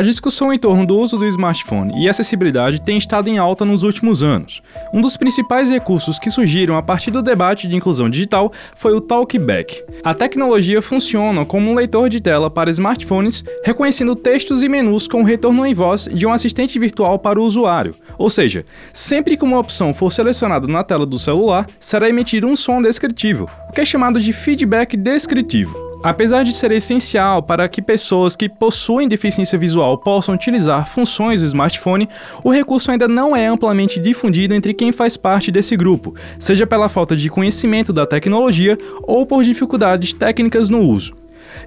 [0.00, 3.82] A discussão em torno do uso do smartphone e acessibilidade tem estado em alta nos
[3.82, 4.62] últimos anos.
[4.94, 9.00] Um dos principais recursos que surgiram a partir do debate de inclusão digital foi o
[9.02, 9.84] Talkback.
[10.02, 15.22] A tecnologia funciona como um leitor de tela para smartphones, reconhecendo textos e menus com
[15.22, 17.94] retorno em voz de um assistente virtual para o usuário.
[18.16, 18.64] Ou seja,
[18.94, 23.50] sempre que uma opção for selecionada na tela do celular, será emitido um som descritivo,
[23.68, 25.89] o que é chamado de feedback descritivo.
[26.02, 31.46] Apesar de ser essencial para que pessoas que possuem deficiência visual possam utilizar funções do
[31.46, 32.08] smartphone,
[32.42, 36.88] o recurso ainda não é amplamente difundido entre quem faz parte desse grupo, seja pela
[36.88, 41.14] falta de conhecimento da tecnologia ou por dificuldades técnicas no uso.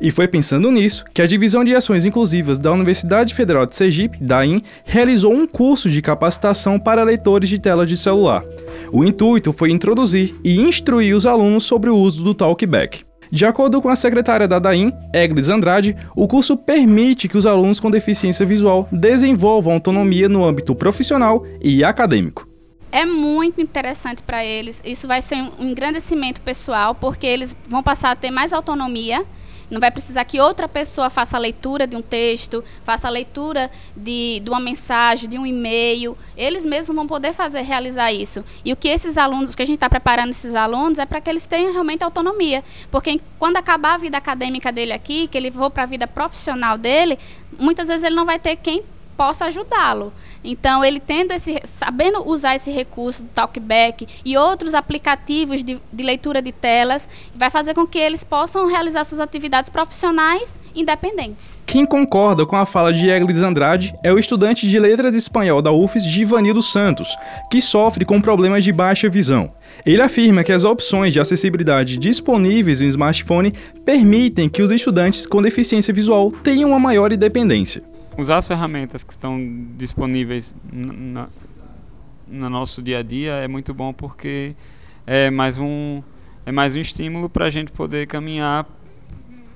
[0.02, 4.24] E foi pensando nisso que a Divisão de Ações Inclusivas da Universidade Federal de Sergipe,
[4.24, 8.44] DAIN, realizou um curso de capacitação para leitores de tela de celular.
[8.92, 13.04] O intuito foi introduzir e instruir os alunos sobre o uso do Talkback.
[13.34, 17.80] De acordo com a secretária da DAIM, Eglis Andrade, o curso permite que os alunos
[17.80, 22.48] com deficiência visual desenvolvam autonomia no âmbito profissional e acadêmico.
[22.92, 24.80] É muito interessante para eles.
[24.86, 29.26] Isso vai ser um engrandecimento pessoal, porque eles vão passar a ter mais autonomia
[29.74, 33.72] não vai precisar que outra pessoa faça a leitura de um texto, faça a leitura
[33.98, 36.16] de, de uma mensagem, de um e-mail.
[36.38, 38.46] Eles mesmos vão poder fazer, realizar isso.
[38.64, 41.20] E o que esses alunos, o que a gente está preparando esses alunos é para
[41.20, 42.64] que eles tenham realmente autonomia.
[42.92, 46.78] Porque quando acabar a vida acadêmica dele aqui, que ele for para a vida profissional
[46.78, 47.18] dele,
[47.58, 48.84] muitas vezes ele não vai ter quem
[49.18, 50.14] possa ajudá-lo.
[50.44, 56.04] Então, ele tendo esse, sabendo usar esse recurso do Talkback e outros aplicativos de, de,
[56.04, 61.62] leitura de telas, vai fazer com que eles possam realizar suas atividades profissionais independentes.
[61.66, 65.62] Quem concorda com a fala de Eglis Andrade é o estudante de letras de espanhol
[65.62, 67.16] da UFES, Givanildo Santos,
[67.50, 69.54] que sofre com problemas de baixa visão.
[69.86, 73.54] Ele afirma que as opções de acessibilidade disponíveis no smartphone
[73.86, 77.82] permitem que os estudantes com deficiência visual tenham uma maior independência
[78.18, 79.40] usar as ferramentas que estão
[79.76, 81.28] disponíveis na,
[82.28, 84.56] no nosso dia a dia é muito bom porque
[85.06, 86.02] é mais um
[86.46, 88.66] é mais um estímulo para a gente poder caminhar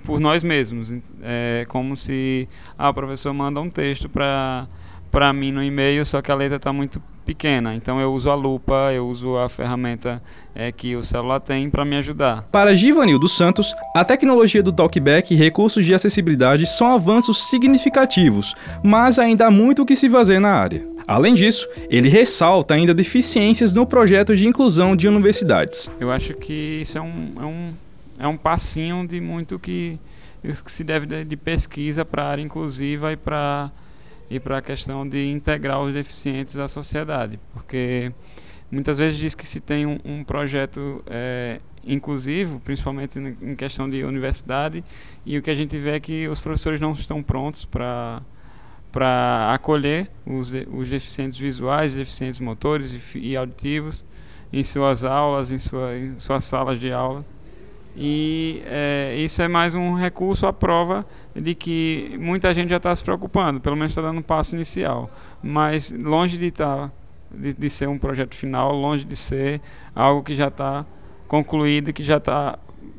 [0.04, 0.96] por nós mesmos.
[1.22, 2.48] É como se
[2.78, 4.68] ah, o professor manda um texto para
[5.12, 7.76] para mim no e-mail só que a letra está muito pequena.
[7.76, 10.24] Então eu uso a lupa, eu uso a ferramenta
[10.56, 12.44] é, que o celular tem para me ajudar.
[12.44, 19.20] Para Givanildo Santos, a tecnologia do Talkback e recursos de acessibilidade são avanços significativos, mas
[19.20, 20.88] ainda há muito o que se fazer na área.
[21.06, 25.92] Além disso, ele ressalta ainda deficiências no projeto de inclusão de universidades.
[26.00, 27.74] Eu acho que isso é um, é um,
[28.20, 30.00] é um passinho de muito que,
[30.42, 33.70] que se deve de pesquisa para a área inclusiva e para
[34.30, 38.12] e para a questão de integrar os deficientes à sociedade, porque
[38.72, 44.04] muitas vezes diz que se tem um, um projeto é, inclusivo, principalmente em questão de
[44.04, 44.84] universidade,
[45.26, 48.22] e o que a gente vê é que os professores não estão prontos para
[48.92, 54.06] para acolher os, os deficientes visuais, deficientes motores e, e auditivos
[54.52, 57.26] em suas aulas, em, sua, em suas salas de aula.
[58.00, 61.04] E é, isso é mais um recurso à prova
[61.36, 65.10] de que muita gente já está se preocupando, pelo menos está dando um passo inicial.
[65.42, 66.92] Mas longe de, tá,
[67.32, 69.60] de, de, ser um projeto final, longe de ser
[69.96, 70.86] algo que já está
[71.28, 72.22] concluído que já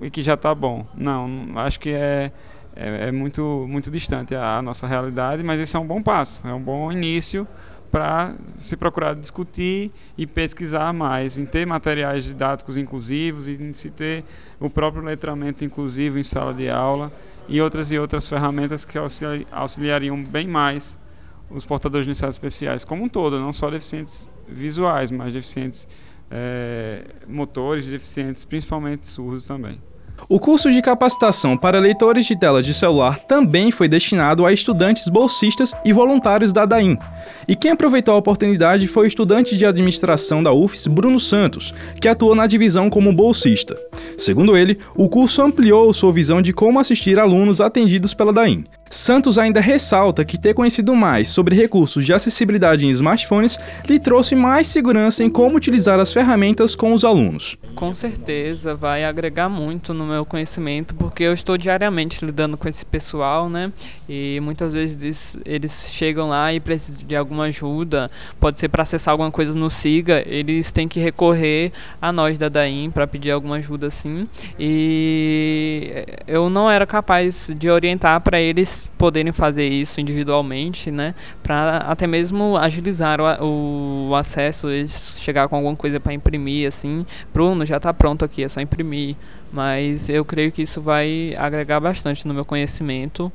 [0.03, 0.85] e que já está bom.
[0.97, 2.33] Não, acho que é,
[2.75, 6.45] é, é, muito, muito distante a, a nossa realidade, mas esse é um bom passo,
[6.45, 7.47] é um bom início
[7.91, 14.25] para se procurar discutir e pesquisar mais, em ter materiais didáticos inclusivos em se ter
[14.61, 17.11] o próprio letramento inclusivo em sala de aula
[17.49, 18.99] e outras e outras ferramentas que
[19.51, 20.99] auxiliariam bem mais
[21.51, 25.89] os portadores de necessidades especiais como um todo, não só deficientes visuais, mas deficientes
[26.31, 29.81] é, motores, deficientes principalmente surdos também.
[30.27, 35.09] O curso de capacitação para leitores de tela de celular também foi destinado a estudantes
[35.09, 36.97] bolsistas e voluntários da DAIM.
[37.47, 42.09] E quem aproveitou a oportunidade foi o estudante de administração da UFES, Bruno Santos, que
[42.09, 43.77] atuou na divisão como bolsista.
[44.17, 48.65] Segundo ele, o curso ampliou sua visão de como assistir alunos atendidos pela DAIM.
[48.91, 54.35] Santos ainda ressalta que ter conhecido mais sobre recursos de acessibilidade em smartphones lhe trouxe
[54.35, 57.57] mais segurança em como utilizar as ferramentas com os alunos.
[57.75, 62.85] Com certeza vai agregar muito no meu conhecimento, porque eu estou diariamente lidando com esse
[62.85, 63.73] pessoal, né?
[64.09, 68.11] E muitas vezes eles chegam lá e precisam de alguma ajuda,
[68.41, 72.49] pode ser para acessar alguma coisa no SIGA, eles têm que recorrer a nós da
[72.49, 74.25] DAIM para pedir alguma ajuda assim.
[74.59, 78.41] E eu não era capaz de orientar para
[78.97, 85.57] poderem fazer isso individualmente, né, para até mesmo agilizar o, o, acesso, eles chegar com
[85.57, 89.17] alguma coisa para imprimir, assim, Bruno já está pronto aqui, é só imprimir,
[89.53, 93.33] mas eu creio que isso vai agregar bastante no meu conhecimento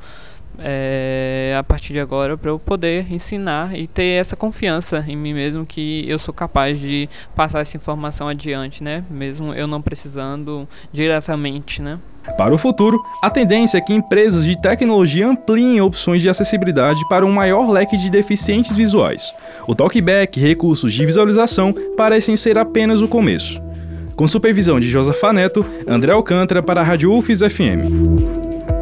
[0.60, 5.34] é, a partir de agora para eu poder ensinar e ter essa confiança em mim
[5.34, 9.04] mesmo que eu sou capaz de passar essa informação adiante, né?
[9.10, 12.00] Mesmo eu não precisando diretamente, né?
[12.38, 17.26] Para o futuro, a tendência é que empresas de tecnologia ampliem opções de acessibilidade para
[17.26, 19.34] um maior leque de deficientes visuais.
[19.68, 23.62] O talkback e recursos de visualização parecem ser apenas o começo.
[24.16, 28.43] Com supervisão de Josafa Neto, André Alcântara para a Rádio UFES FM.